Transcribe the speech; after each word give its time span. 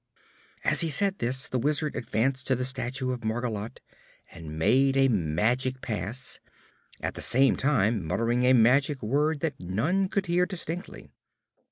As 0.63 0.81
he 0.81 0.89
said 0.89 1.19
this 1.19 1.47
the 1.47 1.59
Wizard 1.59 1.95
advanced 1.95 2.47
to 2.47 2.55
the 2.55 2.65
statue 2.65 3.11
of 3.11 3.19
Margolote 3.23 3.81
and 4.31 4.57
made 4.57 4.97
a 4.97 5.09
magic 5.09 5.79
pass, 5.81 6.39
at 7.01 7.13
the 7.13 7.21
same 7.21 7.55
time 7.55 8.03
muttering 8.07 8.41
a 8.43 8.53
magic 8.53 9.03
word 9.03 9.41
that 9.41 9.59
none 9.59 10.09
could 10.09 10.25
hear 10.25 10.47
distinctly. 10.47 11.11